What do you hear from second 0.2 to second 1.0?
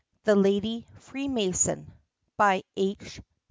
THE LADY